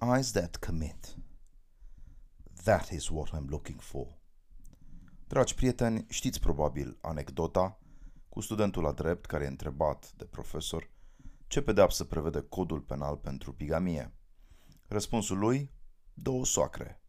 [0.00, 1.16] Eyes that commit.
[2.62, 4.18] That is what I'm looking for.
[5.26, 7.78] Dragi prieteni, știți probabil anecdota
[8.28, 10.90] cu studentul la drept care e întrebat de profesor
[11.46, 14.14] ce pedeapsă prevede codul penal pentru bigamie.
[14.86, 15.72] Răspunsul lui?
[16.14, 17.02] Două soacre.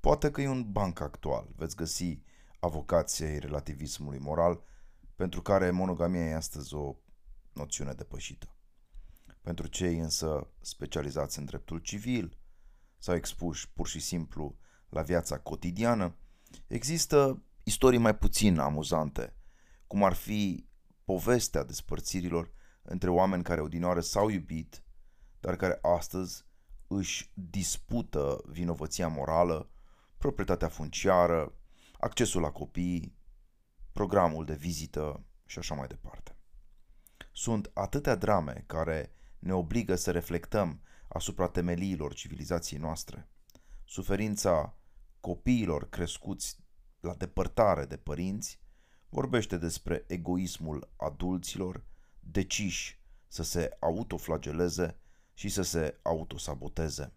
[0.00, 1.48] Poate că e un banc actual.
[1.56, 2.22] Veți găsi
[2.60, 4.62] avocației relativismului moral,
[5.14, 6.96] pentru care monogamia e astăzi o
[7.52, 8.57] noțiune depășită.
[9.48, 12.38] Pentru cei însă specializați în dreptul civil
[12.98, 16.16] sau expuși pur și simplu la viața cotidiană,
[16.66, 19.34] există istorii mai puțin amuzante,
[19.86, 20.68] cum ar fi
[21.04, 22.52] povestea despărțirilor
[22.82, 24.82] între oameni care odinoară s-au iubit,
[25.40, 26.44] dar care astăzi
[26.86, 29.70] își dispută vinovăția morală,
[30.18, 31.54] proprietatea funciară,
[31.98, 33.16] accesul la copii,
[33.92, 36.36] programul de vizită și așa mai departe.
[37.32, 43.28] Sunt atâtea drame care ne obligă să reflectăm asupra temeliilor civilizației noastre.
[43.84, 44.76] Suferința
[45.20, 46.58] copiilor crescuți
[47.00, 48.60] la depărtare de părinți
[49.08, 51.84] vorbește despre egoismul adulților
[52.20, 54.96] deciși să se autoflageleze
[55.34, 57.12] și să se autosaboteze.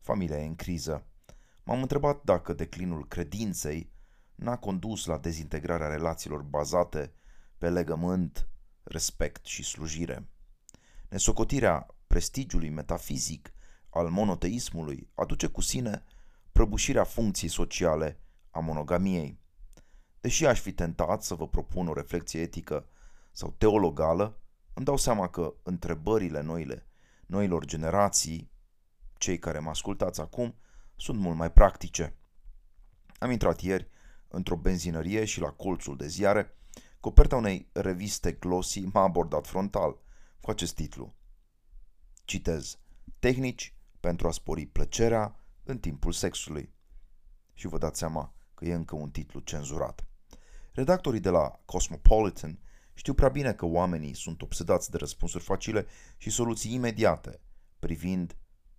[0.00, 1.06] Familia e în criză.
[1.62, 3.92] M-am întrebat dacă declinul credinței
[4.34, 7.12] n-a condus la dezintegrarea relațiilor bazate
[7.58, 8.48] pe legământ,
[8.82, 10.28] respect și slujire.
[11.10, 13.52] Nesocotirea prestigiului metafizic
[13.88, 16.04] al monoteismului aduce cu sine
[16.52, 19.40] prăbușirea funcției sociale a monogamiei.
[20.20, 22.88] Deși aș fi tentat să vă propun o reflexie etică
[23.32, 24.40] sau teologală,
[24.74, 26.86] îmi dau seama că întrebările noile,
[27.26, 28.50] noilor generații,
[29.18, 30.54] cei care mă ascultați acum,
[30.96, 32.16] sunt mult mai practice.
[33.18, 33.88] Am intrat ieri
[34.28, 36.56] într-o benzinărie și la colțul de ziare,
[37.00, 39.98] coperta unei reviste glossy m-a abordat frontal
[40.40, 41.14] cu acest titlu.
[42.24, 42.78] Citez.
[43.18, 46.72] Tehnici pentru a spori plăcerea în timpul sexului.
[47.54, 50.04] Și vă dați seama că e încă un titlu cenzurat.
[50.72, 52.58] Redactorii de la Cosmopolitan
[52.94, 55.86] știu prea bine că oamenii sunt obsedați de răspunsuri facile
[56.16, 57.40] și soluții imediate
[57.78, 58.36] privind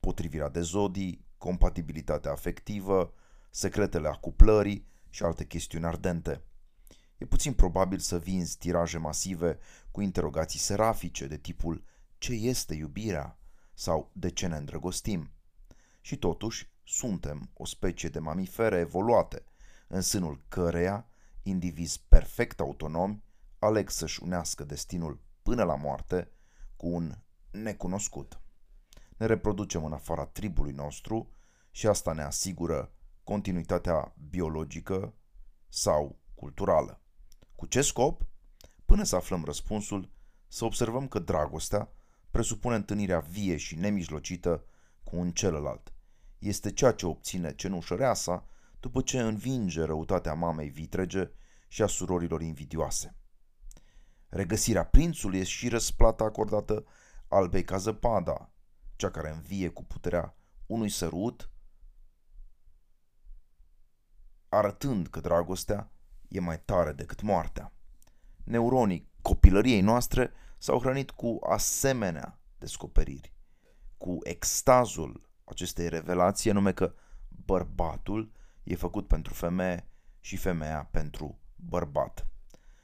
[0.00, 3.14] potrivirea de zodii, compatibilitatea afectivă,
[3.50, 6.42] secretele acuplării și alte chestiuni ardente.
[7.18, 9.58] E puțin probabil să vinzi tiraje masive
[9.94, 11.84] cu interogații serafice de tipul
[12.18, 13.38] ce este iubirea
[13.74, 15.30] sau de ce ne îndrăgostim.
[16.00, 19.44] Și totuși, suntem o specie de mamifere evoluate,
[19.88, 21.06] în sânul căreia
[21.42, 23.22] indivizi perfect autonomi
[23.58, 26.30] aleg să-și unească destinul până la moarte
[26.76, 27.14] cu un
[27.50, 28.40] necunoscut.
[29.16, 31.30] Ne reproducem în afara tribului nostru
[31.70, 32.92] și asta ne asigură
[33.24, 35.14] continuitatea biologică
[35.68, 37.00] sau culturală.
[37.56, 38.26] Cu ce scop?
[38.94, 40.10] Până să aflăm răspunsul,
[40.48, 41.88] să observăm că dragostea
[42.30, 44.64] presupune întâlnirea vie și nemijlocită
[45.04, 45.92] cu un celălalt.
[46.38, 48.46] Este ceea ce obține cenușăreasa
[48.80, 51.30] după ce învinge răutatea mamei vitrege
[51.68, 53.16] și a surorilor invidioase.
[54.28, 56.84] Regăsirea prințului este și răsplata acordată
[57.28, 58.50] albei ca zăpada,
[58.96, 61.50] cea care învie cu puterea unui sărut,
[64.48, 65.90] arătând că dragostea
[66.28, 67.73] e mai tare decât moartea.
[68.44, 73.32] Neuronii copilăriei noastre s-au hrănit cu asemenea descoperiri,
[73.98, 76.94] cu extazul acestei revelații, nume că
[77.28, 79.88] bărbatul e făcut pentru femeie
[80.20, 82.28] și femeia pentru bărbat.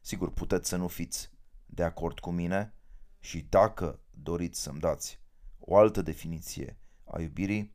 [0.00, 1.30] Sigur, puteți să nu fiți
[1.66, 2.74] de acord cu mine
[3.20, 5.20] și dacă doriți să-mi dați
[5.58, 7.74] o altă definiție a iubirii,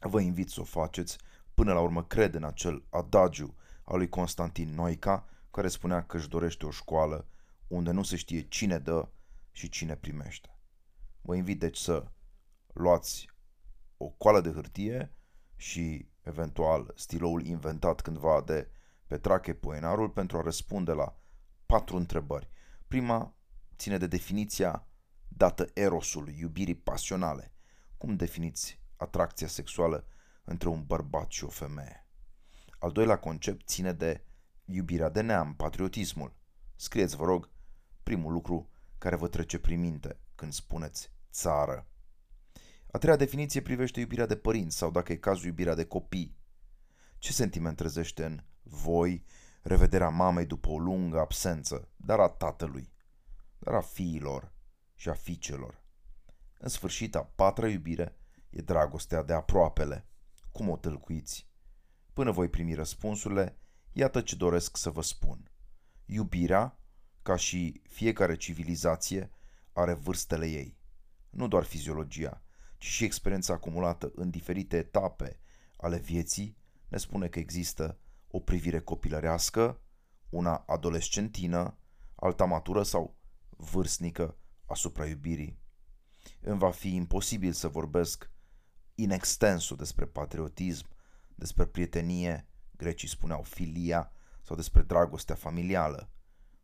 [0.00, 1.18] vă invit să o faceți.
[1.54, 6.28] Până la urmă cred în acel adagiu al lui Constantin Noica, care spunea că își
[6.28, 7.26] dorește o școală
[7.66, 9.08] unde nu se știe cine dă
[9.50, 10.56] și cine primește.
[11.20, 12.06] Vă invit deci să
[12.72, 13.30] luați
[13.96, 15.12] o coală de hârtie
[15.56, 18.70] și eventual stiloul inventat cândva de
[19.06, 21.16] Petrache Poenarul pentru a răspunde la
[21.66, 22.48] patru întrebări.
[22.88, 23.34] Prima
[23.76, 24.86] ține de definiția
[25.28, 27.52] dată erosului, iubirii pasionale.
[27.96, 30.06] Cum definiți atracția sexuală
[30.44, 32.06] între un bărbat și o femeie?
[32.78, 34.24] Al doilea concept ține de
[34.74, 36.36] iubirea de neam, patriotismul.
[36.76, 37.50] Scrieți, vă rog,
[38.02, 41.86] primul lucru care vă trece prin minte când spuneți țară.
[42.90, 46.36] A treia definiție privește iubirea de părinți sau, dacă e cazul, iubirea de copii.
[47.18, 49.24] Ce sentiment trezește în voi
[49.62, 52.92] revederea mamei după o lungă absență, dar a tatălui,
[53.58, 54.52] dar a fiilor
[54.94, 55.82] și a fiicelor.
[56.58, 58.16] În sfârșit, a patra iubire
[58.50, 60.06] e dragostea de aproapele.
[60.52, 61.50] Cum o tâlcuiți?
[62.12, 63.56] Până voi primi răspunsurile,
[63.92, 65.50] iată ce doresc să vă spun.
[66.06, 66.78] Iubirea,
[67.22, 69.30] ca și fiecare civilizație,
[69.72, 70.76] are vârstele ei.
[71.30, 72.42] Nu doar fiziologia,
[72.78, 75.38] ci și experiența acumulată în diferite etape
[75.76, 76.56] ale vieții
[76.88, 77.98] ne spune că există
[78.30, 79.80] o privire copilărească,
[80.28, 81.76] una adolescentină,
[82.14, 83.16] alta matură sau
[83.48, 84.36] vârstnică
[84.66, 85.58] asupra iubirii.
[86.40, 88.30] Îmi va fi imposibil să vorbesc
[88.94, 90.86] in extenso despre patriotism,
[91.34, 92.46] despre prietenie,
[92.82, 94.12] grecii spuneau filia,
[94.42, 96.10] sau despre dragostea familială.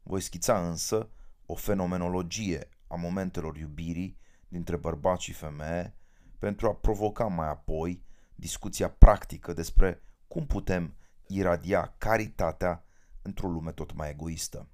[0.03, 1.11] Voi schița însă
[1.47, 4.19] o fenomenologie a momentelor iubirii
[4.49, 5.94] dintre bărbați și femeie
[6.38, 8.05] pentru a provoca mai apoi
[8.35, 12.85] discuția practică despre cum putem iradia caritatea
[13.23, 14.69] într-o lume tot mai egoistă.